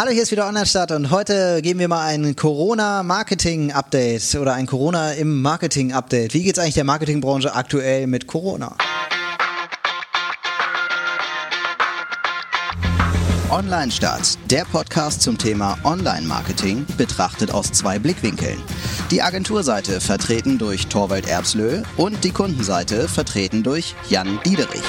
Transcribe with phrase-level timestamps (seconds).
[0.00, 5.14] Hallo, hier ist wieder Online-Stadt und heute geben wir mal ein Corona-Marketing-Update oder ein Corona
[5.14, 6.34] im Marketing-Update.
[6.34, 8.76] Wie geht es eigentlich der Marketingbranche aktuell mit Corona?
[13.50, 18.62] Online-Start, der Podcast zum Thema Online-Marketing, betrachtet aus zwei Blickwinkeln.
[19.10, 24.84] Die Agenturseite vertreten durch Torwald Erbslö und die Kundenseite vertreten durch Jan Diederich.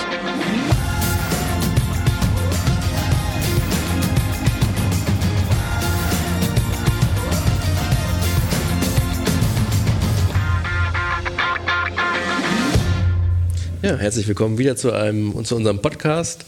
[13.89, 16.45] Ja, herzlich willkommen wieder zu einem zu unserem Podcast.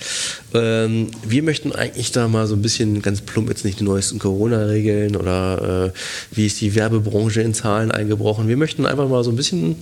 [0.54, 4.20] Ähm, wir möchten eigentlich da mal so ein bisschen ganz plump jetzt nicht die neuesten
[4.20, 5.92] Corona-Regeln oder äh,
[6.36, 8.48] wie ist die Werbebranche in Zahlen eingebrochen.
[8.48, 9.78] Wir möchten einfach mal so ein bisschen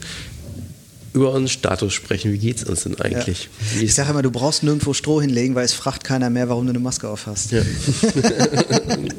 [1.11, 2.31] über unseren Status sprechen.
[2.31, 3.49] Wie geht es uns denn eigentlich?
[3.75, 3.81] Ja.
[3.81, 6.69] Ich sage immer, du brauchst nirgendwo Stroh hinlegen, weil es fragt keiner mehr, warum du
[6.69, 7.51] eine Maske auf hast.
[7.51, 7.61] Ja.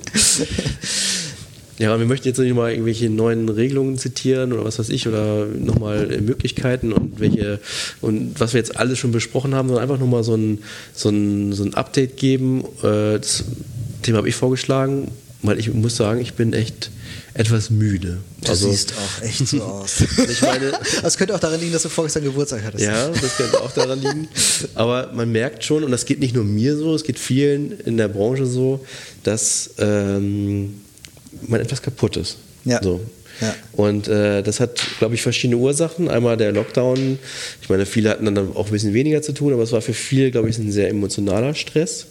[1.81, 5.47] Ja, wir möchten jetzt nicht mal irgendwelche neuen Regelungen zitieren oder was weiß ich oder
[5.47, 7.59] nochmal Möglichkeiten und welche
[8.03, 10.59] und was wir jetzt alles schon besprochen haben, sondern einfach nochmal so ein,
[10.93, 12.67] so, ein, so ein Update geben.
[12.83, 13.45] Äh, das
[14.03, 16.91] Thema habe ich vorgeschlagen, weil ich muss sagen, ich bin echt
[17.33, 18.19] etwas müde.
[18.43, 20.03] Du also, siehst auch echt so aus.
[20.03, 22.85] ich meine, das könnte auch daran liegen, dass du vorgestern Geburtstag hattest.
[22.85, 24.29] Ja, das könnte auch daran liegen.
[24.75, 27.97] Aber man merkt schon, und das geht nicht nur mir so, es geht vielen in
[27.97, 28.85] der Branche so,
[29.23, 30.75] dass ähm,
[31.47, 32.39] man etwas kaputt ist.
[32.65, 32.83] Ja.
[32.83, 33.01] So.
[33.41, 33.55] Ja.
[33.73, 36.09] Und äh, das hat, glaube ich, verschiedene Ursachen.
[36.09, 37.19] Einmal der Lockdown.
[37.63, 39.95] Ich meine, viele hatten dann auch ein bisschen weniger zu tun, aber es war für
[39.95, 42.09] viele, glaube ich, ein sehr emotionaler Stress.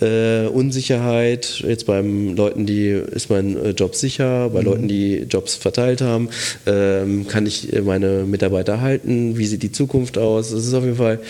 [0.00, 4.66] Äh, Unsicherheit, jetzt beim Leuten, die ist mein äh, Job sicher, bei mhm.
[4.66, 6.28] Leuten, die Jobs verteilt haben,
[6.66, 10.50] ähm, kann ich meine Mitarbeiter halten, wie sieht die Zukunft aus?
[10.50, 11.20] Das ist auf jeden Fall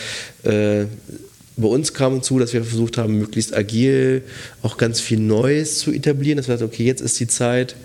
[0.44, 0.86] äh,
[1.56, 4.22] bei uns kam hinzu, dass wir versucht haben, möglichst agil
[4.62, 6.38] auch ganz viel Neues zu etablieren.
[6.38, 7.76] Das heißt, okay, jetzt ist die Zeit,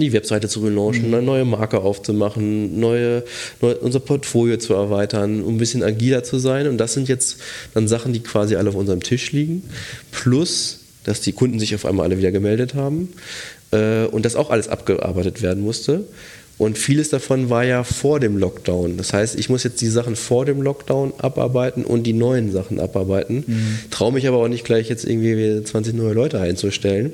[0.00, 1.14] die Webseite zu relaunchen, mhm.
[1.14, 3.24] eine neue Marke aufzumachen, neue,
[3.60, 6.68] neue, unser Portfolio zu erweitern, um ein bisschen agiler zu sein.
[6.68, 7.38] Und das sind jetzt
[7.74, 9.62] dann Sachen, die quasi alle auf unserem Tisch liegen.
[10.10, 13.10] Plus, dass die Kunden sich auf einmal alle wieder gemeldet haben
[13.70, 16.04] äh, und das auch alles abgearbeitet werden musste.
[16.58, 18.96] Und vieles davon war ja vor dem Lockdown.
[18.96, 22.80] Das heißt, ich muss jetzt die Sachen vor dem Lockdown abarbeiten und die neuen Sachen
[22.80, 23.44] abarbeiten.
[23.46, 23.78] Mhm.
[23.90, 27.12] Traue mich aber auch nicht gleich jetzt irgendwie 20 neue Leute einzustellen.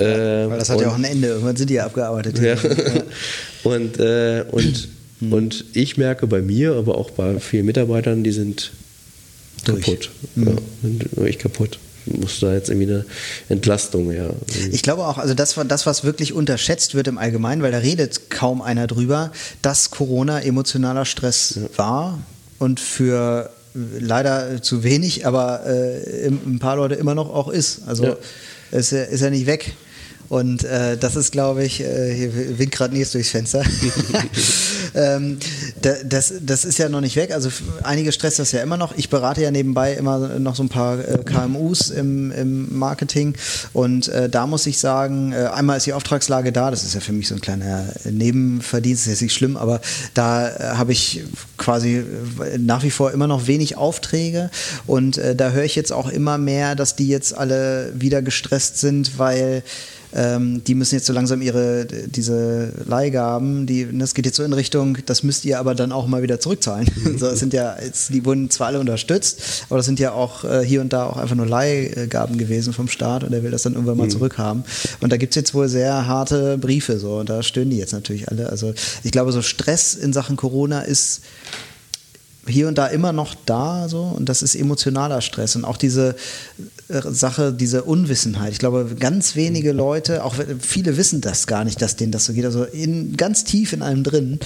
[0.00, 1.28] Ja, äh, weil das hat und, ja auch ein Ende.
[1.28, 2.40] Irgendwann sind die abgearbeitet.
[2.40, 2.56] Ja.
[3.62, 4.88] und, äh, und,
[5.20, 5.32] mhm.
[5.32, 8.72] und ich merke bei mir, aber auch bei vielen Mitarbeitern, die sind
[9.64, 9.84] Durch.
[9.84, 10.10] kaputt.
[10.34, 10.46] Mhm.
[10.48, 13.04] Ja, sind wirklich kaputt muss da jetzt irgendwie eine
[13.48, 14.30] Entlastung her.
[14.70, 18.30] Ich glaube auch, also das, das, was wirklich unterschätzt wird im Allgemeinen, weil da redet
[18.30, 19.32] kaum einer drüber,
[19.62, 21.78] dass Corona emotionaler Stress ja.
[21.78, 22.18] war
[22.58, 27.82] und für leider zu wenig, aber äh, ein paar Leute immer noch auch ist.
[27.86, 28.16] Also ja.
[28.70, 29.74] ist, ist ja nicht weg.
[30.28, 33.62] Und äh, das ist, glaube ich, äh, hier winkt gerade Nils durchs Fenster.
[34.94, 35.38] ähm,
[36.04, 37.32] das, das ist ja noch nicht weg.
[37.32, 37.50] Also
[37.82, 38.96] einige stresst das ja immer noch.
[38.96, 43.34] Ich berate ja nebenbei immer noch so ein paar äh, KMUs im, im Marketing.
[43.72, 46.70] Und äh, da muss ich sagen, äh, einmal ist die Auftragslage da.
[46.70, 49.06] Das ist ja für mich so ein kleiner Nebenverdienst.
[49.06, 49.80] Das ist nicht schlimm, aber
[50.14, 51.22] da äh, habe ich
[51.56, 52.04] quasi
[52.58, 54.50] nach wie vor immer noch wenig Aufträge.
[54.86, 59.18] Und da höre ich jetzt auch immer mehr, dass die jetzt alle wieder gestresst sind,
[59.18, 59.62] weil
[60.14, 64.42] ähm, die müssen jetzt so langsam ihre, diese Leihgaben, die, das ne, geht jetzt so
[64.42, 66.88] in Richtung, das müsst ihr aber dann auch mal wieder zurückzahlen.
[66.94, 67.18] Mhm.
[67.18, 67.76] so, das sind ja,
[68.08, 71.16] die wurden zwar alle unterstützt, aber das sind ja auch äh, hier und da auch
[71.16, 74.10] einfach nur Leihgaben gewesen vom Staat und er will das dann irgendwann mal mhm.
[74.10, 74.64] zurückhaben.
[75.00, 77.92] Und da gibt es jetzt wohl sehr harte Briefe so und da stören die jetzt
[77.92, 78.50] natürlich alle.
[78.50, 81.22] Also ich glaube, so Stress in Sachen Corona ist
[82.46, 86.16] hier und da immer noch da so und das ist emotionaler Stress und auch diese
[86.88, 88.52] äh, Sache, diese Unwissenheit.
[88.52, 92.32] Ich glaube, ganz wenige Leute, auch viele wissen das gar nicht, dass denen das so
[92.32, 92.44] geht.
[92.44, 94.40] Also in, ganz tief in einem drin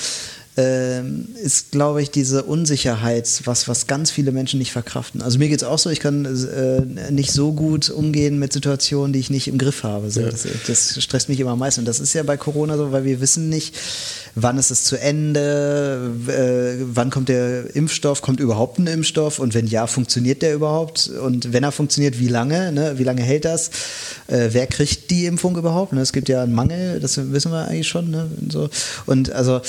[0.57, 1.03] äh,
[1.43, 5.21] ist, glaube ich, diese Unsicherheit, was, was ganz viele Menschen nicht verkraften.
[5.21, 9.13] Also mir geht es auch so, ich kann äh, nicht so gut umgehen mit Situationen,
[9.13, 10.11] die ich nicht im Griff habe.
[10.11, 10.31] So, ja.
[10.31, 11.81] das, das, stresst mich immer am meisten.
[11.81, 13.77] Und das ist ja bei Corona so, weil wir wissen nicht,
[14.35, 19.53] wann ist es zu Ende, äh, wann kommt der Impfstoff, kommt überhaupt ein Impfstoff und
[19.53, 21.09] wenn ja, funktioniert der überhaupt?
[21.09, 22.73] Und wenn er funktioniert, wie lange?
[22.73, 22.95] Ne?
[22.97, 23.69] Wie lange hält das?
[24.27, 25.93] Äh, wer kriegt die Impfung überhaupt?
[25.93, 26.01] Ne?
[26.01, 28.11] Es gibt ja einen Mangel, das wissen wir eigentlich schon.
[28.11, 28.31] Ne?
[28.49, 28.71] So.
[29.05, 29.61] Und also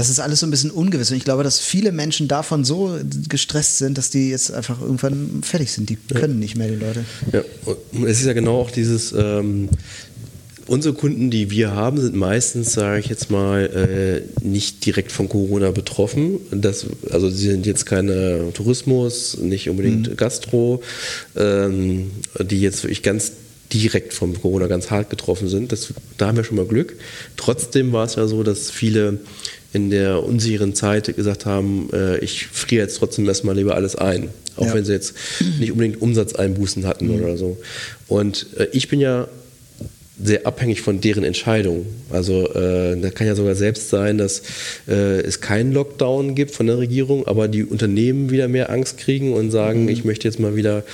[0.00, 1.10] das ist alles so ein bisschen ungewiss.
[1.10, 2.98] Und ich glaube, dass viele Menschen davon so
[3.28, 5.90] gestresst sind, dass die jetzt einfach irgendwann fertig sind.
[5.90, 6.40] Die können ja.
[6.40, 7.04] nicht mehr, die Leute.
[7.32, 9.68] Ja, und es ist ja genau auch dieses, ähm,
[10.66, 15.28] unsere Kunden, die wir haben, sind meistens, sage ich jetzt mal, äh, nicht direkt von
[15.28, 16.38] Corona betroffen.
[16.50, 20.16] Das, also sie sind jetzt keine Tourismus, nicht unbedingt mhm.
[20.16, 20.82] Gastro,
[21.36, 22.10] ähm,
[22.40, 23.32] die jetzt wirklich ganz
[23.72, 25.72] direkt vom Corona ganz hart getroffen sind.
[25.72, 26.96] Das, da haben wir schon mal Glück.
[27.36, 29.18] Trotzdem war es ja so, dass viele
[29.72, 34.30] in der unsicheren Zeit gesagt haben, äh, ich friere jetzt trotzdem erstmal lieber alles ein.
[34.56, 34.74] Auch ja.
[34.74, 35.14] wenn sie jetzt
[35.58, 37.22] nicht unbedingt Umsatzeinbußen hatten mhm.
[37.22, 37.58] oder so.
[38.08, 39.28] Und äh, ich bin ja
[40.22, 41.86] sehr abhängig von deren Entscheidung.
[42.10, 44.42] Also äh, da kann ja sogar selbst sein, dass
[44.88, 49.32] äh, es keinen Lockdown gibt von der Regierung, aber die Unternehmen wieder mehr Angst kriegen
[49.32, 49.88] und sagen, mhm.
[49.88, 50.84] ich möchte jetzt mal wieder,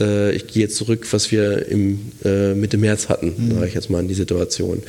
[0.00, 3.54] äh, ich gehe jetzt zurück, was wir im äh, Mitte März hatten, mhm.
[3.54, 4.82] sage ich jetzt mal in die Situation.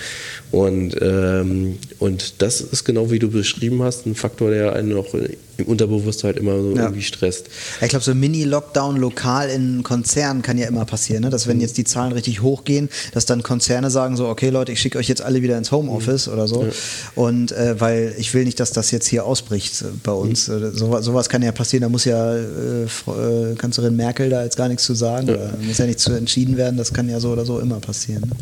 [0.51, 5.13] Und, ähm, und das ist genau wie du beschrieben hast, ein Faktor, der einen noch
[5.57, 6.83] im Unterbewusstsein immer so ja.
[6.83, 7.47] irgendwie stresst.
[7.81, 11.29] Ich glaube, so ein Mini-Lockdown lokal in Konzernen kann ja immer passieren, ne?
[11.29, 11.63] dass wenn mhm.
[11.63, 15.07] jetzt die Zahlen richtig hochgehen, dass dann Konzerne sagen so, okay Leute, ich schicke euch
[15.07, 16.33] jetzt alle wieder ins Homeoffice mhm.
[16.33, 16.63] oder so.
[16.63, 16.71] Ja.
[17.15, 20.47] Und äh, weil ich will nicht, dass das jetzt hier ausbricht bei uns.
[20.47, 20.63] Mhm.
[20.63, 24.57] Äh, so, sowas kann ja passieren, da muss ja äh, äh, Kanzlerin Merkel da jetzt
[24.57, 25.27] gar nichts zu sagen.
[25.27, 25.37] Ja.
[25.61, 28.21] muss ja nicht zu entschieden werden, das kann ja so oder so immer passieren.
[28.21, 28.35] Ne?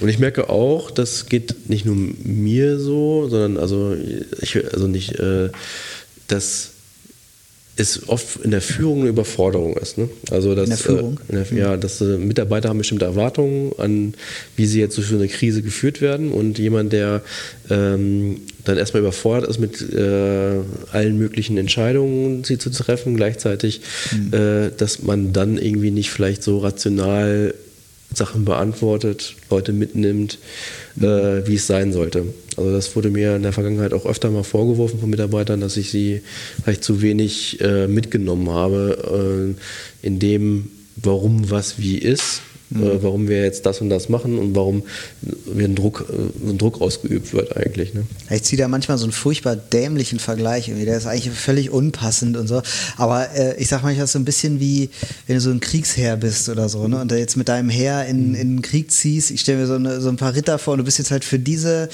[0.00, 3.94] Und ich merke auch, das geht nicht nur mir so, sondern also
[4.40, 5.50] ich also nicht äh,
[6.28, 6.71] dass
[7.76, 9.96] es oft in der Führung eine Überforderung ist.
[9.96, 10.08] Ne?
[10.30, 11.20] Also dass, in der Führung?
[11.28, 14.14] Äh, in der, ja, dass äh, Mitarbeiter haben bestimmte Erwartungen an,
[14.56, 17.22] wie sie jetzt durch so eine Krise geführt werden und jemand, der
[17.70, 20.60] ähm, dann erstmal überfordert ist mit äh,
[20.92, 23.80] allen möglichen Entscheidungen, sie zu treffen, gleichzeitig,
[24.12, 24.34] mhm.
[24.34, 27.54] äh, dass man dann irgendwie nicht vielleicht so rational
[28.14, 30.38] Sachen beantwortet, Leute mitnimmt,
[30.96, 31.04] mhm.
[31.04, 32.26] äh, wie es sein sollte.
[32.58, 35.90] Also das wurde mir in der Vergangenheit auch öfter mal vorgeworfen von Mitarbeitern, dass ich
[35.90, 36.22] sie
[36.62, 39.54] vielleicht zu wenig äh, mitgenommen habe
[40.02, 42.42] äh, in dem, warum was wie ist
[42.74, 42.86] mhm.
[42.86, 44.82] äh, warum wir jetzt das und das machen und warum
[45.20, 47.94] wir ein Druck, äh, ein Druck ausgeübt wird eigentlich.
[47.94, 48.04] Ne?
[48.30, 50.86] Ich ziehe da manchmal so einen furchtbar dämlichen Vergleich, irgendwie.
[50.86, 52.62] der ist eigentlich völlig unpassend und so.
[52.96, 54.90] Aber äh, ich sag manchmal so ein bisschen wie,
[55.26, 57.00] wenn du so ein Kriegsherr bist oder so, ne?
[57.00, 58.34] und da jetzt mit deinem Heer in, mhm.
[58.34, 59.30] in den Krieg ziehst.
[59.30, 61.24] Ich stelle mir so, eine, so ein paar Ritter vor und du bist jetzt halt
[61.24, 61.88] für diese,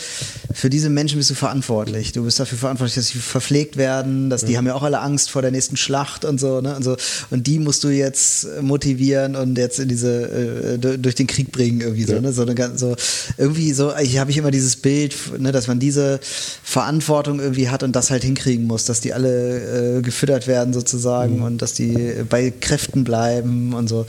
[0.53, 2.13] für diese Menschen bist du verantwortlich.
[2.13, 5.31] Du bist dafür verantwortlich, dass sie verpflegt werden, dass die haben ja auch alle Angst
[5.31, 6.77] vor der nächsten Schlacht und so, ne?
[6.77, 6.97] Und so.
[7.31, 11.53] Und die musst du jetzt motivieren und jetzt in diese äh, äh, durch den Krieg
[11.53, 12.21] bringen irgendwie so, ja.
[12.21, 12.33] ne?
[12.33, 12.95] so, eine, so
[13.37, 16.21] irgendwie so, ich habe ich immer dieses Bild, ne, dass man diese
[16.63, 21.39] Verantwortung irgendwie hat und das halt hinkriegen muss, dass die alle äh, gefüttert werden sozusagen
[21.39, 21.43] mhm.
[21.43, 24.07] und dass die bei Kräften bleiben und so.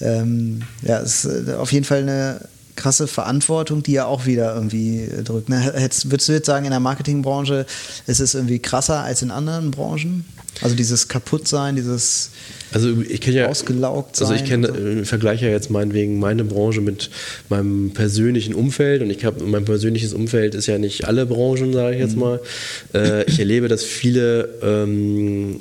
[0.00, 2.40] Ähm, ja, ist äh, auf jeden Fall eine
[2.76, 5.48] krasse Verantwortung, die ja auch wieder irgendwie drückt.
[5.48, 5.60] Ne?
[5.60, 7.66] Hättest, würdest du jetzt sagen, in der Marketingbranche
[8.06, 10.24] ist es irgendwie krasser als in anderen Branchen?
[10.62, 12.30] Also dieses Kaputtsein, dieses
[12.72, 14.28] also ich kenne ja ausgelaugt sein.
[14.28, 14.74] Also ich kenne, so.
[14.74, 17.10] Äh, vergleiche ja jetzt meinetwegen meine Branche mit
[17.48, 21.94] meinem persönlichen Umfeld und ich habe mein persönliches Umfeld ist ja nicht alle Branchen, sage
[21.94, 22.20] ich jetzt mhm.
[22.20, 22.40] mal.
[22.94, 25.58] Äh, ich erlebe, dass viele ähm,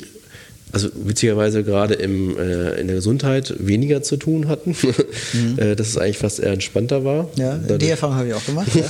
[0.75, 4.75] also witzigerweise gerade im, äh, in der Gesundheit weniger zu tun hatten,
[5.33, 5.57] mhm.
[5.57, 7.30] äh, dass es eigentlich fast eher entspannter war.
[7.38, 8.68] Ja, Dadurch, die Erfahrung habe ich auch gemacht.
[8.75, 8.83] Ja.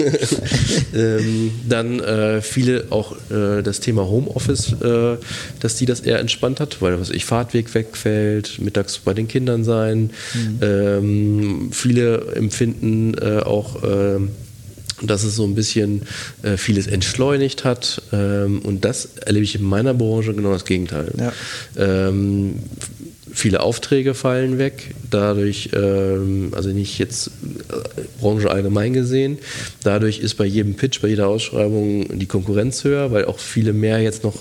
[1.00, 5.18] ähm, dann äh, viele auch äh, das Thema Homeoffice, äh,
[5.60, 9.64] dass die das eher entspannt hat, weil was ich Fahrtweg wegfällt, mittags bei den Kindern
[9.64, 10.10] sein.
[10.34, 10.60] Mhm.
[10.64, 14.30] Ähm, viele empfinden äh, auch ähm,
[15.02, 16.04] dass es so ein bisschen
[16.44, 18.02] äh, vieles entschleunigt hat.
[18.14, 21.12] Ähm, und das erlebe ich in meiner Branche genau das Gegenteil.
[21.18, 21.34] Ja.
[21.78, 22.60] Ähm,
[23.36, 29.40] viele Aufträge fallen weg, dadurch, ähm, also nicht jetzt äh, Branche allgemein gesehen,
[29.84, 34.00] dadurch ist bei jedem Pitch, bei jeder Ausschreibung die Konkurrenz höher, weil auch viele mehr
[34.00, 34.36] jetzt noch,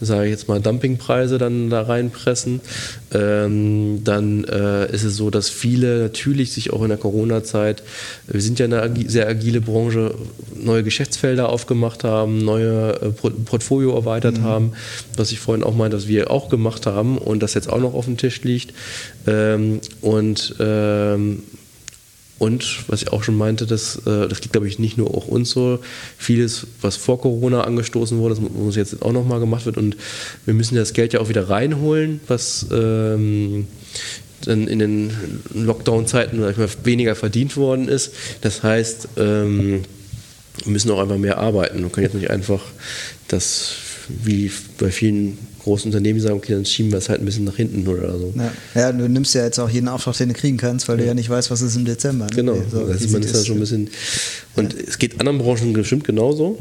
[0.00, 2.60] sage ich jetzt mal, Dumpingpreise dann da reinpressen.
[3.12, 7.82] Ähm, dann äh, ist es so, dass viele natürlich sich auch in der Corona-Zeit,
[8.26, 10.14] wir sind ja eine sehr agile Branche,
[10.56, 14.44] neue Geschäftsfelder aufgemacht haben, neue äh, Portfolio erweitert mhm.
[14.44, 14.72] haben,
[15.16, 17.92] was ich vorhin auch meinte, dass wir auch gemacht haben und das jetzt auch noch
[17.92, 18.74] auf dem Tisch liegt.
[19.26, 21.42] Ähm, und ähm,
[22.38, 25.26] und was ich auch schon meinte, das, äh, das liegt, glaube ich, nicht nur auch
[25.26, 25.80] uns so.
[26.16, 29.76] Vieles, was vor Corona angestoßen wurde, das muss jetzt auch nochmal gemacht wird.
[29.76, 29.96] Und
[30.46, 33.66] wir müssen das Geld ja auch wieder reinholen, was ähm,
[34.44, 35.10] dann in den
[35.52, 36.40] Lockdown-Zeiten
[36.84, 38.14] weniger verdient worden ist.
[38.40, 39.82] Das heißt, ähm,
[40.62, 41.82] wir müssen auch einfach mehr arbeiten.
[41.82, 42.62] Wir können jetzt nicht einfach
[43.26, 43.74] das,
[44.08, 47.56] wie bei vielen großen Unternehmen sagen, okay, dann schieben wir es halt ein bisschen nach
[47.56, 48.32] hinten oder so.
[48.36, 51.02] Ja, ja du nimmst ja jetzt auch jeden Auftrag, den du kriegen kannst, weil ja.
[51.02, 52.26] du ja nicht weißt, was ist im Dezember.
[52.26, 52.36] Ne?
[52.36, 53.90] Genau, so, also man ist da schon ein bisschen.
[54.56, 54.80] Und ja.
[54.86, 56.58] es geht anderen Branchen bestimmt genauso.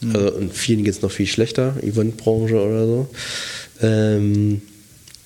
[0.00, 0.16] Mhm.
[0.16, 3.08] Also in vielen geht es noch viel schlechter, Eventbranche oder so.
[3.82, 4.62] Ähm,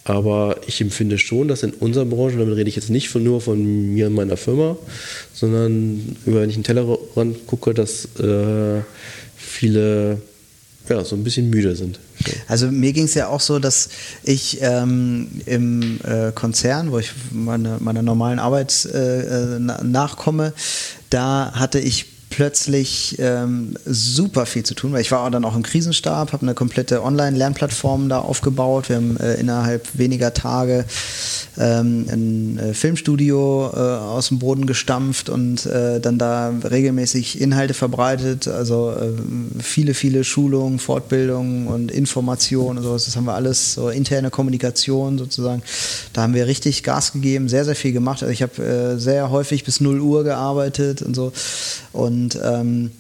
[0.04, 3.40] aber ich empfinde schon, dass in unserer Branche, damit rede ich jetzt nicht von, nur
[3.40, 4.76] von mir und meiner Firma,
[5.34, 8.80] sondern über wenn ich einen Tellerrand gucke, dass äh,
[9.36, 10.22] viele
[10.90, 11.98] ja, so ein bisschen müde sind.
[12.48, 13.88] Also mir ging es ja auch so, dass
[14.24, 20.52] ich ähm, im äh, Konzern, wo ich meine, meiner normalen Arbeit äh, äh nachkomme,
[21.08, 25.62] da hatte ich plötzlich ähm, super viel zu tun, weil ich war dann auch im
[25.62, 28.88] Krisenstab, habe eine komplette Online-Lernplattform da aufgebaut.
[28.88, 30.84] Wir haben äh, innerhalb weniger Tage
[31.58, 37.74] ähm, ein äh, Filmstudio äh, aus dem Boden gestampft und äh, dann da regelmäßig Inhalte
[37.74, 38.48] verbreitet.
[38.48, 39.12] Also äh,
[39.62, 43.04] viele, viele Schulungen, Fortbildungen und Informationen und sowas.
[43.06, 45.62] Das haben wir alles, so interne Kommunikation sozusagen.
[46.12, 48.22] Da haben wir richtig Gas gegeben, sehr, sehr viel gemacht.
[48.22, 51.32] Also ich habe äh, sehr häufig bis 0 Uhr gearbeitet und so.
[51.92, 52.90] Und ähm,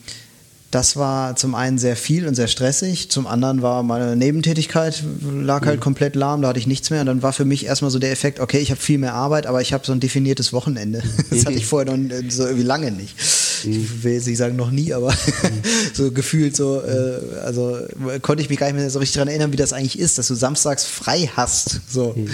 [0.70, 5.66] das war zum einen sehr viel und sehr stressig, zum anderen war meine Nebentätigkeit lag
[5.66, 5.82] halt mhm.
[5.82, 8.12] komplett lahm, da hatte ich nichts mehr und dann war für mich erstmal so der
[8.12, 11.02] Effekt, okay, ich habe viel mehr Arbeit, aber ich habe so ein definiertes Wochenende.
[11.30, 13.14] Das hatte ich vorher noch so irgendwie lange nicht.
[13.62, 14.02] Ich mhm.
[14.02, 15.14] will jetzt nicht sagen noch nie, aber
[15.94, 17.78] so gefühlt so, äh, also
[18.22, 20.28] konnte ich mich gar nicht mehr so richtig daran erinnern, wie das eigentlich ist, dass
[20.28, 21.80] du samstags frei hast.
[21.88, 22.14] So.
[22.16, 22.28] Mhm.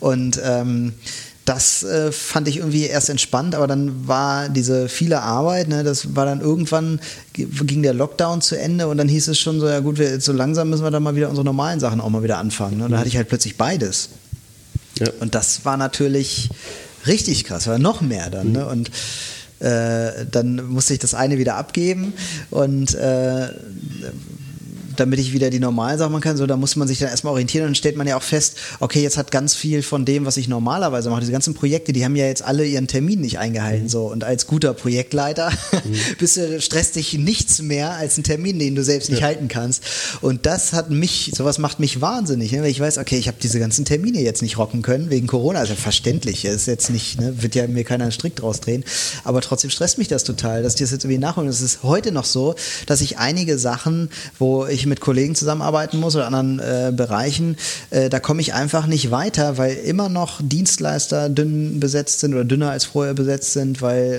[0.00, 0.92] Und ähm,
[1.44, 6.14] das äh, fand ich irgendwie erst entspannt, aber dann war diese viele Arbeit, ne, das
[6.14, 7.00] war dann irgendwann,
[7.32, 10.32] ging der Lockdown zu Ende und dann hieß es schon so, ja gut, wir, so
[10.32, 12.78] langsam müssen wir dann mal wieder unsere normalen Sachen auch mal wieder anfangen.
[12.78, 12.84] Ne?
[12.84, 14.10] Und dann hatte ich halt plötzlich beides.
[15.00, 15.08] Ja.
[15.18, 16.48] Und das war natürlich
[17.06, 18.48] richtig krass, war noch mehr dann.
[18.48, 18.52] Mhm.
[18.52, 18.66] Ne?
[18.66, 18.90] Und
[19.58, 22.12] äh, dann musste ich das eine wieder abgeben
[22.50, 23.48] und äh,
[24.96, 27.32] damit ich wieder die normalen Sachen machen kann, so, da muss man sich dann erstmal
[27.32, 30.26] orientieren und dann stellt man ja auch fest, okay, jetzt hat ganz viel von dem,
[30.26, 33.38] was ich normalerweise mache, diese ganzen Projekte, die haben ja jetzt alle ihren Termin nicht
[33.38, 33.88] eingehalten, mhm.
[33.88, 34.10] so.
[34.10, 35.96] Und als guter Projektleiter mhm.
[36.18, 39.26] bist du, stresst dich nichts mehr als ein Termin, den du selbst nicht ja.
[39.26, 39.82] halten kannst.
[40.20, 42.62] Und das hat mich, sowas macht mich wahnsinnig, ne?
[42.62, 45.60] weil ich weiß, okay, ich habe diese ganzen Termine jetzt nicht rocken können, wegen Corona,
[45.60, 47.42] also verständlich, ist jetzt nicht, ne?
[47.42, 48.84] wird ja mir keiner einen Strick draus drehen,
[49.24, 51.48] aber trotzdem stresst mich das total, dass die das jetzt irgendwie nachholen.
[51.48, 52.54] Es ist heute noch so,
[52.86, 57.56] dass ich einige Sachen, wo ich mit Kollegen zusammenarbeiten muss oder anderen äh, Bereichen,
[57.90, 62.44] äh, da komme ich einfach nicht weiter, weil immer noch Dienstleister dünn besetzt sind oder
[62.44, 64.14] dünner als vorher besetzt sind, weil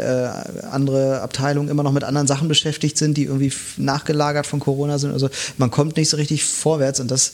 [0.61, 4.97] äh, andere Abteilungen immer noch mit anderen Sachen beschäftigt sind, die irgendwie nachgelagert von Corona
[4.99, 5.11] sind.
[5.11, 7.33] Also man kommt nicht so richtig vorwärts und das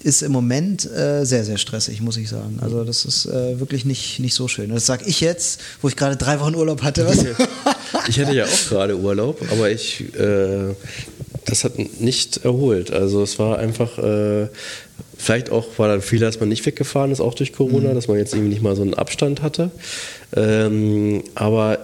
[0.00, 2.58] ist im Moment äh, sehr, sehr stressig, muss ich sagen.
[2.60, 4.70] Also das ist äh, wirklich nicht, nicht so schön.
[4.70, 7.06] Das sage ich jetzt, wo ich gerade drei Wochen Urlaub hatte.
[7.06, 7.24] Was?
[8.08, 10.74] Ich hatte ja auch gerade Urlaub, aber ich äh,
[11.48, 12.90] das hat nicht erholt.
[12.92, 14.48] Also es war einfach, äh,
[15.16, 17.94] vielleicht auch war dann viel, dass man nicht weggefahren ist, auch durch Corona, mhm.
[17.94, 19.70] dass man jetzt irgendwie nicht mal so einen Abstand hatte.
[20.36, 21.78] Ähm, aber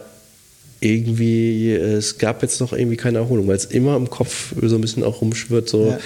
[0.85, 4.81] irgendwie, es gab jetzt noch irgendwie keine Erholung, weil es immer im Kopf so ein
[4.81, 5.97] bisschen auch rumschwirrt, so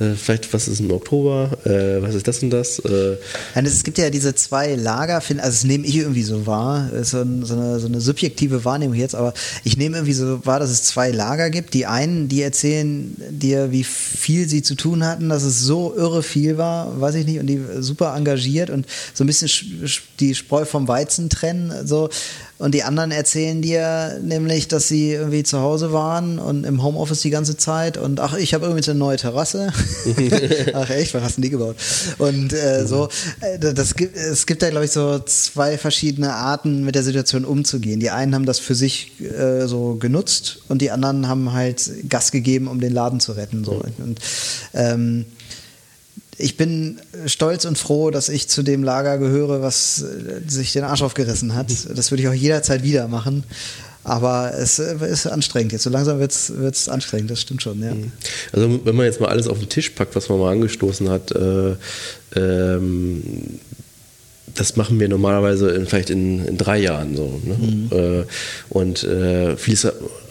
[0.00, 0.06] ja.
[0.06, 2.78] äh, vielleicht, was ist im Oktober, äh, was ist das und das?
[2.80, 3.16] Äh.
[3.54, 7.10] Ja, es gibt ja diese zwei Lager, also das nehme ich irgendwie so wahr, ist
[7.10, 9.32] so, so, eine, so eine subjektive Wahrnehmung jetzt, aber
[9.64, 11.74] ich nehme irgendwie so wahr, dass es zwei Lager gibt.
[11.74, 16.22] Die einen, die erzählen dir, wie viel sie zu tun hatten, dass es so irre
[16.22, 19.50] viel war, weiß ich nicht, und die super engagiert und so ein bisschen
[20.20, 22.08] die Spreu vom Weizen trennen, so
[22.58, 27.20] und die anderen erzählen dir nämlich, dass sie irgendwie zu Hause waren und im Homeoffice
[27.20, 29.72] die ganze Zeit und ach, ich habe irgendwie eine neue Terrasse.
[30.72, 31.76] ach echt, was hast du die gebaut?
[32.18, 33.08] Und äh, so,
[33.40, 37.44] äh, das gibt, es gibt da, glaube ich, so zwei verschiedene Arten, mit der Situation
[37.44, 38.00] umzugehen.
[38.00, 42.30] Die einen haben das für sich äh, so genutzt und die anderen haben halt Gas
[42.32, 43.64] gegeben, um den Laden zu retten.
[43.64, 43.82] So.
[43.98, 44.18] Und
[44.72, 45.26] ähm,
[46.38, 50.84] ich bin stolz und froh, dass ich zu dem Lager gehöre, was äh, sich den
[50.84, 51.66] Arsch aufgerissen hat.
[51.96, 53.44] Das würde ich auch jederzeit wieder machen.
[54.04, 55.82] Aber es äh, ist anstrengend jetzt.
[55.82, 57.94] So langsam wird es anstrengend, das stimmt schon, ja.
[57.94, 58.12] Mhm.
[58.52, 61.32] Also wenn man jetzt mal alles auf den Tisch packt, was man mal angestoßen hat,
[61.32, 61.74] äh,
[62.36, 63.22] ähm,
[64.54, 67.40] das machen wir normalerweise in, vielleicht in, in, drei Jahren so.
[67.44, 67.54] Ne?
[67.54, 67.88] Mhm.
[67.90, 68.24] Äh,
[68.70, 69.86] und äh, vieles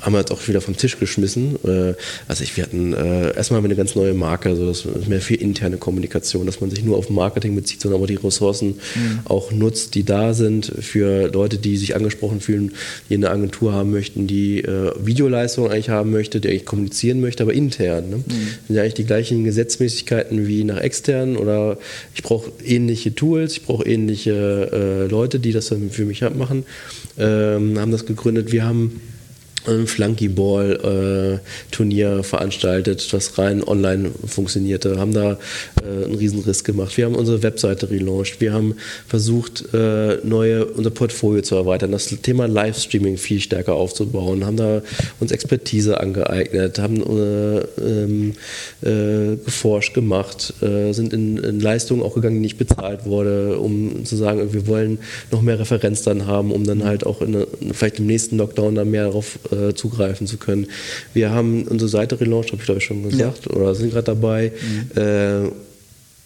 [0.06, 1.56] haben wir jetzt auch wieder vom Tisch geschmissen.
[1.66, 1.96] Äh,
[2.28, 5.42] also ich, wir hatten äh, erstmal eine ganz neue Marke, also das ist mehr viel
[5.42, 9.20] interne Kommunikation, dass man sich nur auf Marketing bezieht, sondern aber die Ressourcen mhm.
[9.26, 12.74] auch nutzt, die da sind für Leute, die sich angesprochen fühlen,
[13.10, 17.42] die eine Agentur haben möchten, die äh, Videoleistungen eigentlich haben möchte, die eigentlich kommunizieren möchte,
[17.42, 18.10] aber intern.
[18.10, 18.18] Ne?
[18.18, 18.24] Mhm.
[18.68, 21.80] Sind ja eigentlich die gleichen Gesetzmäßigkeiten wie nach extern oder
[22.14, 26.64] ich brauche ähnliche Tools, ich brauche ähnliche äh, Leute, die das dann für mich machen,
[27.18, 28.52] ähm, haben das gegründet.
[28.52, 29.02] Wir haben
[29.68, 35.38] ein Flunkyball-Turnier veranstaltet, das rein online funktionierte, haben da
[35.82, 36.98] äh, einen Riesenriss gemacht.
[36.98, 38.76] Wir haben unsere Webseite relauncht, wir haben
[39.08, 44.82] versucht, äh, neue, unser Portfolio zu erweitern, das Thema Livestreaming viel stärker aufzubauen, haben da
[45.20, 48.34] uns Expertise angeeignet, haben äh, ähm,
[48.82, 54.06] äh, geforscht, gemacht, äh, sind in, in, Leistungen auch gegangen, die nicht bezahlt wurde, um
[54.06, 55.00] zu sagen, wir wollen
[55.32, 58.92] noch mehr Referenz dann haben, um dann halt auch in, vielleicht im nächsten Lockdown dann
[58.92, 60.68] mehr darauf äh, äh, zugreifen zu können.
[61.14, 63.52] Wir haben unsere Seite relaunched, habe ich glaube ich schon gesagt, ja.
[63.52, 64.52] oder sind gerade dabei.
[64.96, 65.02] Mhm.
[65.02, 65.52] Äh,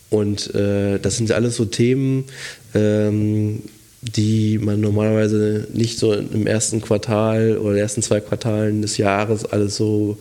[0.09, 2.25] und äh, das sind alles so Themen,
[2.73, 3.61] ähm,
[4.01, 9.75] die man normalerweise nicht so im ersten Quartal oder ersten zwei Quartalen des Jahres alles
[9.75, 10.17] so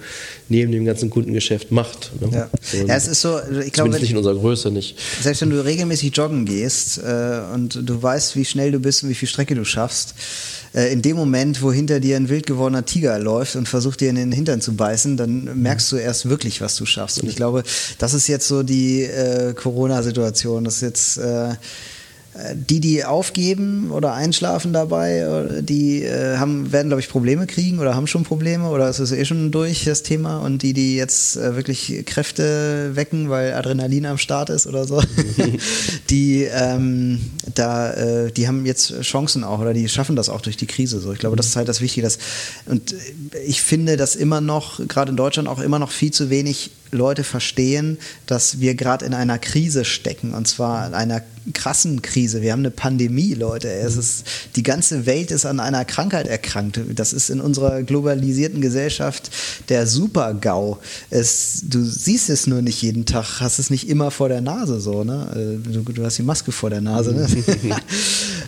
[0.48, 2.10] neben dem ganzen Kundengeschäft macht.
[2.20, 2.28] Ne?
[2.32, 2.50] Ja.
[2.60, 2.96] So ja.
[2.96, 4.98] es ist so, ich glaube, nicht in unserer Größe nicht.
[5.22, 9.10] Selbst wenn du regelmäßig joggen gehst äh, und du weißt, wie schnell du bist und
[9.10, 10.14] wie viel Strecke du schaffst,
[10.74, 14.10] äh, in dem Moment, wo hinter dir ein wild gewordener Tiger läuft und versucht dir
[14.10, 17.22] in den Hintern zu beißen, dann merkst du erst wirklich, was du schaffst.
[17.22, 17.62] Und ich glaube,
[17.98, 20.64] das ist jetzt so die äh, Corona-Situation.
[20.64, 21.54] Das ist jetzt äh,
[22.54, 27.96] die, die aufgeben oder einschlafen dabei, die äh, haben, werden, glaube ich, Probleme kriegen oder
[27.96, 30.38] haben schon Probleme oder ist es eh schon durch, das Thema.
[30.38, 35.02] Und die, die jetzt äh, wirklich Kräfte wecken, weil Adrenalin am Start ist oder so,
[36.10, 37.20] die, ähm,
[37.54, 41.00] da, äh, die haben jetzt Chancen auch oder die schaffen das auch durch die Krise.
[41.00, 41.12] So.
[41.12, 42.04] Ich glaube, das ist halt das Wichtige.
[42.04, 42.18] Dass,
[42.66, 42.94] und
[43.46, 47.24] ich finde, dass immer noch, gerade in Deutschland, auch immer noch viel zu wenig Leute
[47.24, 52.42] verstehen, dass wir gerade in einer Krise stecken und zwar in einer krassen Krise.
[52.42, 53.70] Wir haben eine Pandemie, Leute.
[53.70, 54.24] Es ist,
[54.56, 56.80] die ganze Welt ist an einer Krankheit erkrankt.
[56.94, 59.30] Das ist in unserer globalisierten Gesellschaft
[59.68, 60.78] der Super-GAU.
[61.10, 65.04] du siehst es nur nicht jeden Tag, hast es nicht immer vor der Nase so.
[65.04, 65.58] Ne?
[65.64, 67.12] Äh, du, du hast die Maske vor der Nase.
[67.12, 67.26] Ne?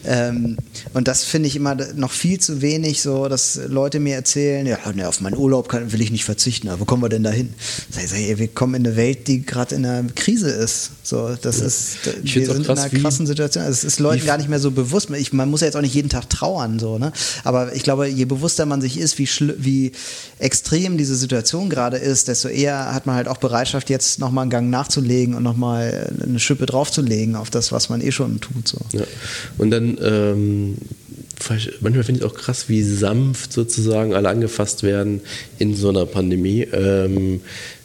[0.04, 0.56] ähm,
[0.92, 4.78] und das finde ich immer noch viel zu wenig, so dass Leute mir erzählen, ja,
[4.92, 6.68] ne, auf meinen Urlaub kann, will ich nicht verzichten.
[6.68, 7.54] Aber wo kommen wir denn da hin?
[7.90, 10.90] Sag ich, ey, wir kommen in eine Welt, die gerade in einer Krise ist.
[11.02, 11.66] So, das ja.
[11.66, 13.64] ist, ich wir sind krass, in einer krassen Situation.
[13.64, 15.10] Also es ist Leuten gar nicht mehr so bewusst.
[15.10, 17.12] Ich, man muss ja jetzt auch nicht jeden Tag trauern, so, ne?
[17.44, 19.92] Aber ich glaube, je bewusster man sich ist, wie, wie
[20.38, 24.50] extrem diese Situation gerade ist, desto eher hat man halt auch Bereitschaft, jetzt nochmal einen
[24.50, 28.68] Gang nachzulegen und nochmal eine Schippe draufzulegen auf das, was man eh schon tut.
[28.68, 28.78] So.
[28.92, 29.04] Ja.
[29.58, 30.76] Und dann ähm
[31.80, 35.20] manchmal finde ich auch krass, wie sanft sozusagen alle angefasst werden
[35.58, 36.62] in so einer Pandemie.
[36.72, 37.40] Ähm,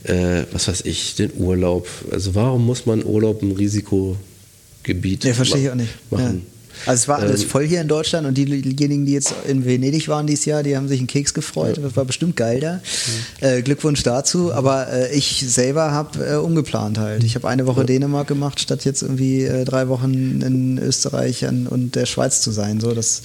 [0.08, 1.88] äh, was weiß ich, den Urlaub.
[2.12, 6.12] Also warum muss man Urlaub im Risikogebiet ja, verstehe ich auch nicht.
[6.12, 6.46] machen?
[6.86, 10.08] Also es war alles ähm, voll hier in Deutschland und diejenigen, die jetzt in Venedig
[10.08, 11.78] waren dieses Jahr, die haben sich einen Keks gefreut.
[11.78, 11.84] Ja.
[11.84, 12.76] Das war bestimmt geil da.
[12.76, 13.48] Mhm.
[13.48, 14.54] Äh, Glückwunsch dazu.
[14.54, 17.24] Aber äh, ich selber habe äh, umgeplant halt.
[17.24, 17.86] Ich habe eine Woche ja.
[17.86, 22.80] Dänemark gemacht, statt jetzt irgendwie äh, drei Wochen in Österreich und der Schweiz zu sein.
[22.80, 23.22] So, das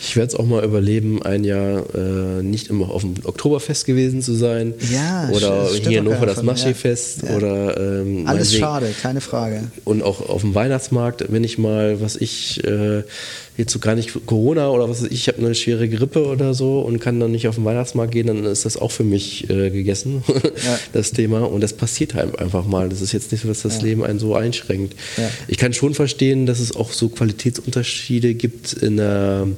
[0.00, 4.22] ich werde es auch mal überleben, ein Jahr äh, nicht immer auf dem Oktoberfest gewesen
[4.22, 4.74] zu sein.
[4.92, 7.22] Ja, Oder hier in Hannover das Maschefest.
[7.22, 7.36] Ja.
[7.36, 9.64] Oder, ähm, Alles schade, keine Frage.
[9.84, 12.68] Und auch auf dem Weihnachtsmarkt, wenn ich mal, was ich äh,
[13.56, 16.54] jetzt so gar nicht Corona oder was weiß ich, ich habe eine schwere Grippe oder
[16.54, 19.50] so und kann dann nicht auf den Weihnachtsmarkt gehen, dann ist das auch für mich
[19.50, 20.78] äh, gegessen, ja.
[20.92, 21.40] das Thema.
[21.40, 22.88] Und das passiert halt einfach mal.
[22.88, 23.84] Das ist jetzt nicht so, dass das ja.
[23.84, 24.94] Leben einen so einschränkt.
[25.16, 25.28] Ja.
[25.48, 29.48] Ich kann schon verstehen, dass es auch so Qualitätsunterschiede gibt in der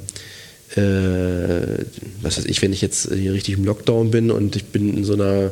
[0.76, 1.84] äh,
[2.22, 5.04] was weiß ich, wenn ich jetzt hier richtig im Lockdown bin und ich bin in
[5.04, 5.50] so einer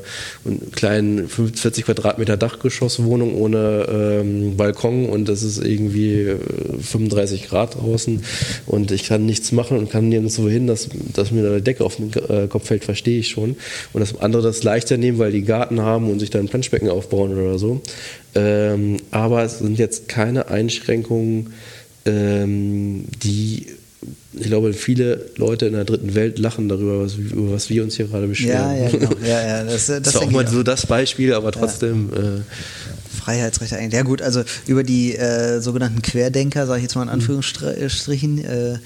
[0.72, 6.34] kleinen 40 Quadratmeter Dachgeschosswohnung ohne ähm, Balkon und es ist irgendwie
[6.80, 8.22] 35 äh, Grad draußen
[8.66, 11.96] und ich kann nichts machen und kann nirgendwo hin, dass, dass mir eine Decke auf
[11.96, 13.56] den äh, Kopf fällt, verstehe ich schon.
[13.92, 16.88] Und das andere das leichter nehmen, weil die Garten haben und sich da ein Planschbecken
[16.90, 17.80] aufbauen oder so.
[18.34, 21.54] Ähm, aber es sind jetzt keine Einschränkungen,
[22.04, 23.66] ähm, die
[24.32, 27.96] ich glaube, viele Leute in der dritten Welt lachen darüber, was, über was wir uns
[27.96, 28.76] hier gerade beschweren.
[28.76, 29.10] Ja, ja, genau.
[29.22, 32.10] Ja, ja, das, das, das ist auch mal so das Beispiel, aber trotzdem.
[32.14, 32.36] Ja.
[32.36, 32.40] Äh,
[33.28, 33.92] Freiheitsrechte eigentlich.
[33.92, 38.78] Ja gut, also über die äh, sogenannten Querdenker, sage ich jetzt mal in Anführungsstrichen, äh,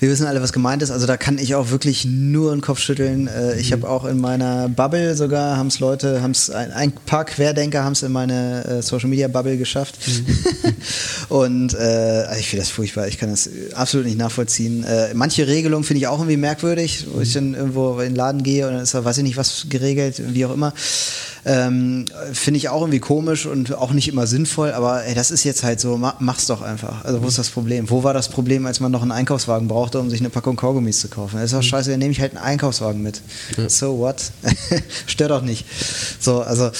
[0.00, 0.90] wir wissen alle, was gemeint ist.
[0.90, 3.26] Also da kann ich auch wirklich nur den Kopf schütteln.
[3.26, 3.74] Äh, ich mhm.
[3.74, 7.84] habe auch in meiner Bubble sogar, haben es Leute, haben es ein, ein, paar Querdenker
[7.84, 9.98] haben es in meine äh, Social Media Bubble geschafft.
[10.06, 10.74] Mhm.
[11.28, 13.08] Und äh, ich finde das furchtbar.
[13.08, 14.84] Ich kann das absolut nicht nachvollziehen.
[14.84, 18.42] Äh, manche Regelungen finde ich auch irgendwie merkwürdig, wo ich dann irgendwo in den Laden
[18.42, 20.72] gehe und dann ist da weiß ich nicht was geregelt, wie auch immer.
[21.46, 25.44] Ähm, Finde ich auch irgendwie komisch und auch nicht immer sinnvoll, aber ey, das ist
[25.44, 27.04] jetzt halt so, mach's doch einfach.
[27.04, 27.90] Also wo ist das Problem?
[27.90, 31.00] Wo war das Problem, als man noch einen Einkaufswagen brauchte, um sich eine Packung Kaugummis
[31.00, 31.36] zu kaufen?
[31.36, 31.62] Das ist doch mhm.
[31.62, 33.20] scheiße, dann nehme ich halt einen Einkaufswagen mit.
[33.68, 34.16] So what?
[35.06, 35.64] Stört doch nicht.
[36.20, 36.70] So, also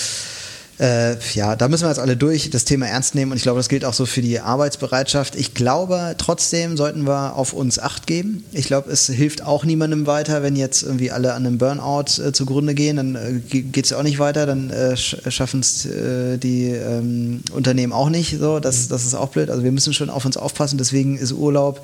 [0.79, 3.59] äh, ja, da müssen wir jetzt alle durch, das Thema ernst nehmen und ich glaube,
[3.59, 5.37] das gilt auch so für die Arbeitsbereitschaft.
[5.37, 8.45] Ich glaube, trotzdem sollten wir auf uns Acht geben.
[8.53, 12.33] Ich glaube, es hilft auch niemandem weiter, wenn jetzt irgendwie alle an einem Burnout äh,
[12.33, 16.71] zugrunde gehen, dann äh, geht es auch nicht weiter, dann äh, schaffen es äh, die
[16.71, 18.39] ähm, Unternehmen auch nicht.
[18.39, 19.51] So, das, das ist auch blöd.
[19.51, 21.83] Also wir müssen schon auf uns aufpassen, deswegen ist Urlaub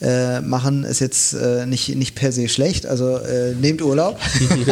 [0.00, 2.86] äh, machen, ist jetzt äh, nicht, nicht per se schlecht.
[2.86, 4.18] Also äh, nehmt Urlaub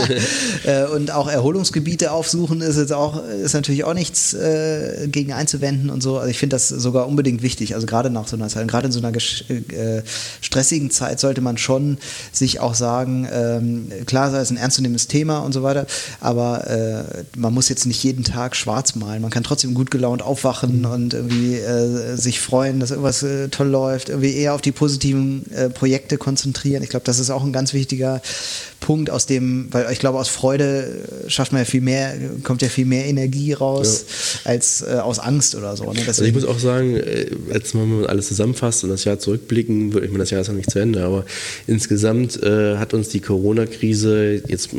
[0.64, 5.90] äh, und auch Erholungsgebiete aufsuchen ist jetzt auch ist natürlich auch nichts äh, gegen einzuwenden
[5.90, 6.16] und so.
[6.16, 7.74] Also ich finde das sogar unbedingt wichtig.
[7.74, 10.02] Also gerade nach so einer Zeit, gerade in so einer äh,
[10.40, 11.98] stressigen Zeit sollte man schon
[12.32, 15.86] sich auch sagen, ähm, klar, sei es ein ernstzunehmendes Thema und so weiter,
[16.20, 16.64] aber
[17.36, 19.22] man muss jetzt nicht jeden Tag schwarz malen.
[19.22, 21.58] Man kann trotzdem gut gelaunt aufwachen und irgendwie
[22.14, 25.17] sich freuen, dass irgendwas toll läuft, irgendwie eher auf die positiven
[25.74, 26.82] Projekte konzentrieren.
[26.82, 28.20] Ich glaube, das ist auch ein ganz wichtiger
[28.80, 32.68] Punkt, aus dem, weil ich glaube, aus Freude schafft man ja viel mehr, kommt ja
[32.68, 34.04] viel mehr Energie raus
[34.44, 34.52] ja.
[34.52, 35.92] als äh, aus Angst oder so.
[35.92, 36.00] Ne?
[36.06, 39.18] Also ich muss auch sagen, äh, jetzt mal, wenn man alles zusammenfasst und das Jahr
[39.18, 41.24] zurückblicken, ich meine, das Jahr ist noch nicht zu Ende, aber
[41.66, 44.70] insgesamt äh, hat uns die Corona-Krise jetzt,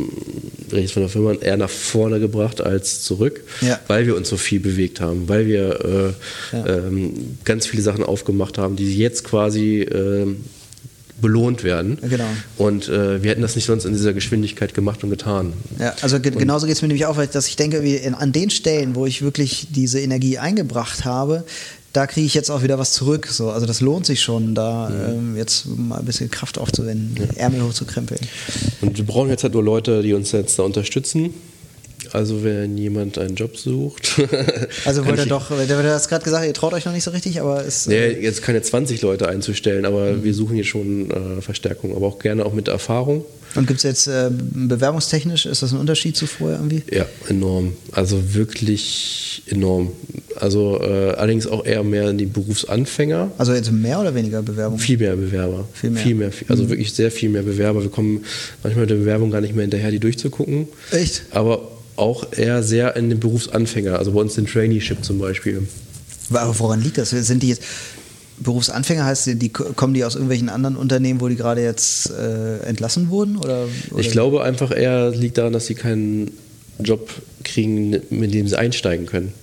[0.71, 3.80] rechts von der Firma, eher nach vorne gebracht als zurück, ja.
[3.88, 6.15] weil wir uns so viel bewegt haben, weil wir
[6.54, 6.88] äh, ja.
[6.88, 9.82] ähm, ganz viele Sachen aufgemacht haben, die jetzt quasi
[10.36, 10.46] ähm,
[11.22, 11.98] belohnt werden.
[12.02, 12.26] Genau.
[12.58, 15.54] Und äh, wir hätten das nicht sonst in dieser Geschwindigkeit gemacht und getan.
[15.78, 18.50] Ja, also ge genauso geht es mir nämlich auch, dass ich denke, in, an den
[18.50, 21.44] Stellen, wo ich wirklich diese Energie eingebracht habe,
[21.94, 23.28] da kriege ich jetzt auch wieder was zurück.
[23.28, 23.50] So.
[23.50, 25.10] Also das lohnt sich schon, da ja.
[25.10, 27.42] ähm, jetzt mal ein bisschen Kraft aufzuwenden, ja.
[27.44, 28.22] Ärmel hochzukrempeln.
[28.82, 31.34] Und wir brauchen jetzt halt nur Leute, die uns jetzt da unterstützen.
[32.13, 34.19] Also wenn jemand einen Job sucht.
[34.85, 37.12] also wollte er doch, der hat das gerade gesagt, ihr traut euch noch nicht so
[37.12, 37.88] richtig, aber es.
[37.88, 40.23] Nee, äh, jetzt keine 20 Leute einzustellen, aber mhm.
[40.23, 43.25] wir suchen hier schon äh, Verstärkung, aber auch gerne auch mit Erfahrung.
[43.55, 46.83] Und gibt es jetzt äh, bewerbungstechnisch, ist das ein Unterschied zu vorher irgendwie?
[46.91, 47.73] Ja, enorm.
[47.91, 49.91] Also wirklich enorm.
[50.35, 53.31] Also äh, allerdings auch eher mehr in die Berufsanfänger.
[53.38, 54.79] Also jetzt mehr oder weniger Bewerbungen?
[54.79, 55.67] Viel mehr Bewerber.
[55.73, 56.03] Viel mehr.
[56.03, 56.69] Viel mehr also mhm.
[56.69, 57.81] wirklich sehr viel mehr Bewerber.
[57.81, 58.23] Wir kommen
[58.63, 60.67] manchmal mit der Bewerbung gar nicht mehr hinterher, die durchzugucken.
[60.91, 61.23] Echt?
[61.31, 65.67] Aber auch eher sehr in den Berufsanfänger, also bei uns den Traineeship zum Beispiel.
[66.31, 67.09] Aber woran liegt das?
[67.09, 67.63] Sind die jetzt
[68.41, 73.10] Berufsanfänger heißt, die kommen die aus irgendwelchen anderen Unternehmen, wo die gerade jetzt äh, entlassen
[73.10, 73.38] wurden?
[73.38, 76.32] Oder, oder, Ich glaube einfach eher liegt daran, dass sie keinen
[76.80, 77.10] Job
[77.43, 79.34] kriegen, mit dem sie einsteigen können.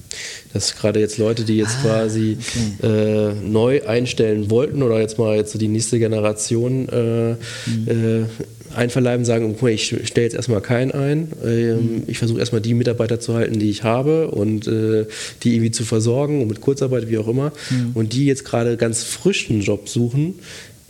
[0.54, 2.38] Dass gerade jetzt Leute, die jetzt ah, quasi
[2.80, 3.30] okay.
[3.30, 7.32] äh, neu einstellen wollten oder jetzt mal jetzt so die nächste Generation äh,
[7.68, 8.26] mhm.
[8.74, 11.33] Einverleiben, sagen, okay, ich stelle jetzt erstmal keinen ein.
[11.44, 12.02] Ähm, mhm.
[12.07, 15.07] Ich versuche erstmal die Mitarbeiter zu halten, die ich habe und äh,
[15.42, 17.52] die irgendwie zu versorgen und mit Kurzarbeit, wie auch immer.
[17.70, 17.90] Mhm.
[17.94, 20.35] Und die jetzt gerade ganz frischen Job suchen,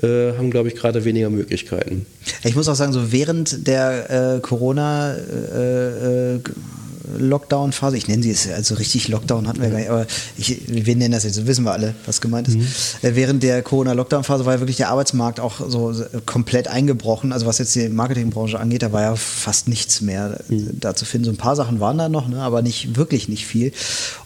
[0.02, 2.06] äh, haben, glaube ich, gerade weniger Möglichkeiten.
[2.44, 6.40] Ich muss auch sagen, so während der äh, Corona äh, äh,
[7.18, 10.96] Lockdown-Phase, ich nenne sie es, also richtig Lockdown hatten wir gar nicht, aber ich, wir
[10.96, 12.56] nennen das jetzt, so wissen wir alle, was gemeint ist.
[12.56, 12.66] Mhm.
[13.02, 17.32] Äh, während der Corona-Lockdown-Phase war ja wirklich der Arbeitsmarkt auch so komplett eingebrochen.
[17.32, 20.78] Also was jetzt die Marketingbranche angeht, da war ja fast nichts mehr mhm.
[20.80, 21.26] da zu finden.
[21.26, 23.72] So ein paar Sachen waren da noch, ne, aber nicht wirklich nicht viel.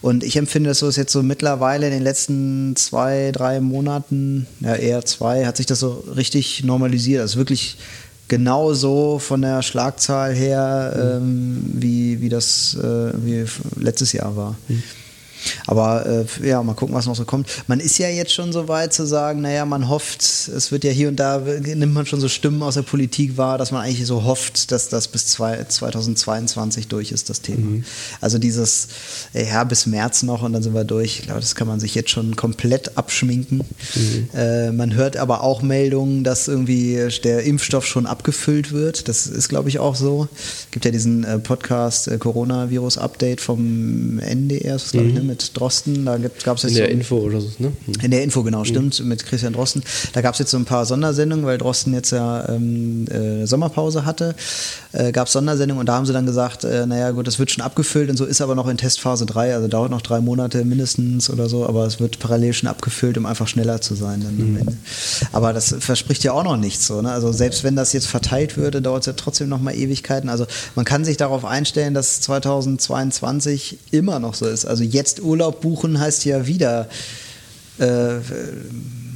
[0.01, 4.47] Und ich empfinde das so, ist jetzt so mittlerweile in den letzten zwei, drei Monaten,
[4.59, 7.21] ja eher zwei, hat sich das so richtig normalisiert.
[7.21, 7.77] Also wirklich
[8.31, 11.01] genauso von der Schlagzahl her, mhm.
[11.01, 13.45] ähm, wie, wie das äh, wie
[13.77, 14.55] letztes Jahr war.
[14.69, 14.83] Mhm.
[15.67, 17.47] Aber äh, ja, mal gucken, was noch so kommt.
[17.67, 20.91] Man ist ja jetzt schon so weit zu sagen, naja, man hofft, es wird ja
[20.91, 24.05] hier und da, nimmt man schon so Stimmen aus der Politik wahr, dass man eigentlich
[24.05, 27.71] so hofft, dass das bis zwei, 2022 durch ist, das Thema.
[27.71, 27.83] Mhm.
[28.19, 28.87] Also dieses,
[29.33, 31.19] ja, bis März noch und dann sind wir durch.
[31.19, 33.63] Ich glaube, das kann man sich jetzt schon komplett abschminken.
[33.95, 34.29] Mhm.
[34.33, 39.07] Äh, man hört aber auch Meldungen, dass irgendwie der Impfstoff schon abgefüllt wird.
[39.07, 40.27] Das ist, glaube ich, auch so.
[40.35, 45.21] Es gibt ja diesen äh, Podcast äh, Coronavirus-Update vom NDR, das glaube ich, ne?
[45.31, 46.05] Mit Drosten.
[46.05, 46.73] Da gab es jetzt.
[46.73, 47.71] In der so, Info oder so, ne?
[48.03, 49.07] In der Info, genau, stimmt, mhm.
[49.07, 49.81] mit Christian Drosten.
[50.13, 54.05] Da gab es jetzt so ein paar Sondersendungen, weil Drosten jetzt ja ähm, äh, Sommerpause
[54.05, 54.35] hatte.
[54.91, 57.49] Äh, gab es Sondersendungen und da haben sie dann gesagt, äh, naja, gut, das wird
[57.49, 60.65] schon abgefüllt und so ist aber noch in Testphase 3, also dauert noch drei Monate
[60.65, 64.35] mindestens oder so, aber es wird parallel schon abgefüllt, um einfach schneller zu sein dann
[64.35, 64.55] mhm.
[64.55, 64.77] am Ende.
[65.31, 67.01] Aber das verspricht ja auch noch nichts so.
[67.01, 67.11] Ne?
[67.11, 70.29] Also selbst wenn das jetzt verteilt würde, dauert es ja trotzdem noch mal Ewigkeiten.
[70.29, 74.65] Also man kann sich darauf einstellen, dass 2022 immer noch so ist.
[74.65, 76.89] Also jetzt Urlaub buchen heißt ja wieder
[77.79, 78.19] äh,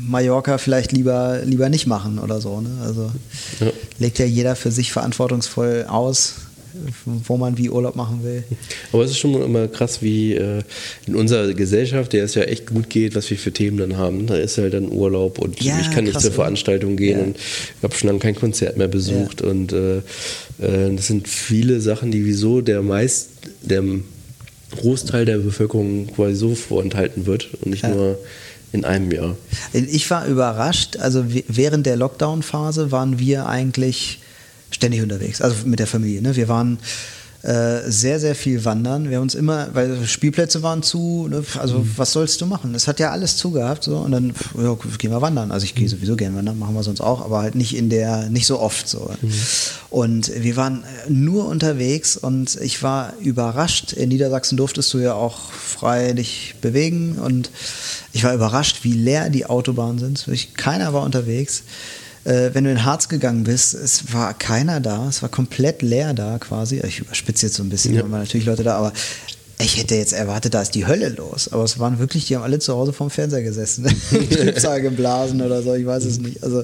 [0.08, 2.62] Mallorca vielleicht lieber, lieber nicht machen oder so.
[2.62, 2.70] Ne?
[2.84, 3.12] Also
[3.60, 3.72] ja.
[4.00, 6.36] legt ja jeder für sich verantwortungsvoll aus,
[7.06, 8.44] wo man wie Urlaub machen will.
[8.92, 10.62] Aber es ist schon immer krass, wie äh,
[11.08, 14.28] in unserer Gesellschaft, der es ja echt gut geht, was wir für Themen dann haben.
[14.28, 17.26] Da ist halt dann Urlaub und ja, ich kann nicht zur Veranstaltung gehen ja.
[17.26, 21.80] und ich habe schon lange kein Konzert mehr besucht und äh, äh, das sind viele
[21.82, 23.30] Sachen, die wieso der meist,
[23.62, 23.84] der
[24.76, 27.90] Großteil der Bevölkerung quasi so vorenthalten wird und nicht ja.
[27.90, 28.18] nur
[28.72, 29.36] in einem Jahr.
[29.74, 34.20] Ich war überrascht, also während der Lockdown-Phase waren wir eigentlich
[34.70, 36.22] ständig unterwegs, also mit der Familie.
[36.22, 36.36] Ne?
[36.36, 36.80] Wir waren
[37.46, 39.08] Äh, sehr, sehr viel wandern.
[39.08, 41.44] Wir haben uns immer, weil Spielplätze waren zu, ne?
[41.60, 41.92] also mhm.
[41.96, 42.74] was sollst du machen?
[42.74, 45.52] Es hat ja alles zugehabt so und dann ja, gehen wir wandern.
[45.52, 48.32] Also ich gehe sowieso gerne wandern, machen wir sonst auch, aber halt nicht in der,
[48.32, 49.12] nicht so oft so.
[49.22, 49.32] Mhm.
[49.92, 53.94] Und wir waren nur unterwegs und ich war überrascht.
[53.94, 57.52] In Niedersachsen durftest du ja auch frei dich bewegen und
[58.12, 60.26] ich war überrascht, wie leer die Autobahnen sind.
[60.58, 61.62] Keiner war unterwegs
[62.26, 66.14] äh, wenn du in Harz gegangen bist, es war keiner da, es war komplett leer
[66.14, 66.82] da quasi.
[66.86, 68.02] Ich überspitze jetzt so ein bisschen, ja.
[68.02, 68.94] waren natürlich Leute da, aber
[69.60, 71.48] ich hätte jetzt erwartet, da ist die Hölle los.
[71.52, 73.86] Aber es waren wirklich, die haben alle zu Hause vorm Fernseher gesessen.
[74.30, 76.44] Trübsal geblasen oder so, ich weiß es nicht.
[76.44, 76.64] Also,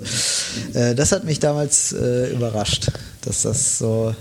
[0.73, 4.13] äh, das hat mich damals äh, überrascht, dass das so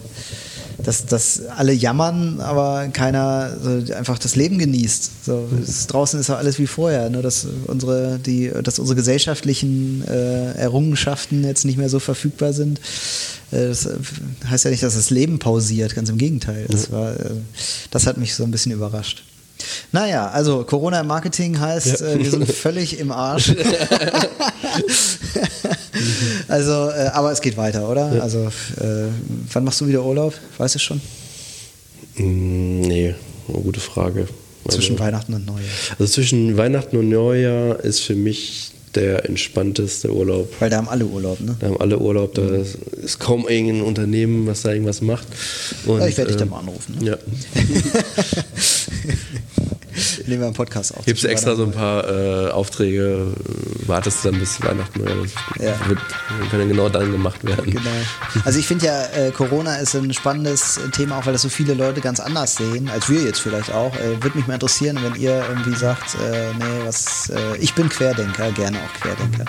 [0.84, 5.24] dass, dass alle jammern, aber keiner so einfach das Leben genießt.
[5.24, 10.04] So, es, draußen ist ja alles wie vorher, nur dass unsere, die, dass unsere gesellschaftlichen
[10.08, 12.80] äh, Errungenschaften jetzt nicht mehr so verfügbar sind.
[13.50, 13.88] Äh, das
[14.48, 16.66] heißt ja nicht, dass das Leben pausiert, ganz im Gegenteil.
[16.68, 17.30] Das, war, äh,
[17.90, 19.24] das hat mich so ein bisschen überrascht.
[19.92, 22.06] Naja, also Corona im Marketing heißt, ja.
[22.06, 23.54] äh, wir sind völlig im Arsch.
[26.48, 28.14] also, äh, aber es geht weiter, oder?
[28.14, 28.20] Ja.
[28.22, 28.46] Also,
[28.80, 29.08] äh,
[29.52, 30.34] wann machst du wieder Urlaub?
[30.58, 31.00] Weißt du schon?
[32.16, 33.14] Mm, nee,
[33.46, 34.26] gute Frage.
[34.68, 35.70] Zwischen also, Weihnachten und Neujahr.
[35.98, 40.52] Also zwischen Weihnachten und Neujahr ist für mich der entspannteste Urlaub.
[40.58, 41.56] Weil da haben alle Urlaub, ne?
[41.60, 42.64] Da haben alle Urlaub, da mhm.
[43.02, 45.26] ist kaum irgendein Unternehmen, was da irgendwas macht.
[45.86, 46.98] Und, ja, ich werde dich äh, dann mal anrufen.
[47.00, 47.10] Ne?
[47.10, 47.18] Ja.
[50.26, 51.04] nehmen wir einen Podcast auf.
[51.04, 53.28] Gibst du extra so ein paar äh, Aufträge,
[53.86, 55.14] wartest du dann bis Weihnachten oder
[55.58, 55.74] ja.
[55.88, 55.98] wird,
[56.50, 57.70] können genau dann gemacht werden.
[57.70, 57.90] Genau.
[58.44, 61.74] Also ich finde ja, äh, Corona ist ein spannendes Thema, auch weil das so viele
[61.74, 63.94] Leute ganz anders sehen, als wir jetzt vielleicht auch.
[63.96, 67.88] Äh, Würde mich mal interessieren, wenn ihr irgendwie sagt, äh, nee, was, äh, ich bin
[67.88, 69.44] Querdenker, gerne auch Querdenker.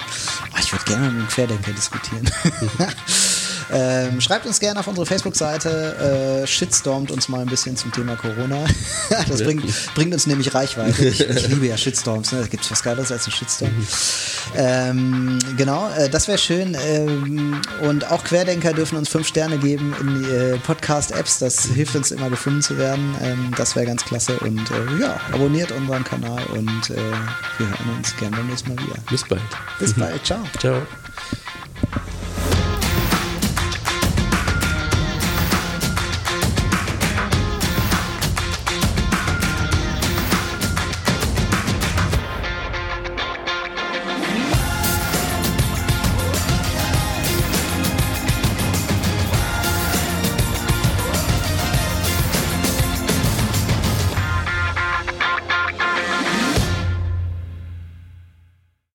[0.53, 2.29] Oh, ich würde gerne mit einem Querdenker diskutieren.
[3.71, 8.15] Ähm, schreibt uns gerne auf unsere Facebook-Seite, äh, shitstormt uns mal ein bisschen zum Thema
[8.15, 8.65] Corona.
[9.27, 9.63] das bringt,
[9.95, 11.05] bringt, uns nämlich Reichweite.
[11.05, 12.41] Ich, ich liebe ja Shitstorms, ne?
[12.41, 13.71] da gibt es was Geiles als ein Shitstorm.
[14.55, 16.75] Ähm, genau, äh, das wäre schön.
[16.85, 21.39] Ähm, und auch Querdenker dürfen uns fünf Sterne geben in die äh, Podcast-Apps.
[21.39, 23.15] Das hilft uns immer gefunden zu werden.
[23.21, 24.37] Ähm, das wäre ganz klasse.
[24.39, 26.95] Und äh, ja, abonniert unseren Kanal und äh,
[27.57, 28.95] wir hören uns gerne beim nächsten Mal wieder.
[29.09, 29.41] Bis bald.
[29.79, 30.25] Bis bald.
[30.25, 30.43] Ciao.
[30.59, 30.81] Ciao.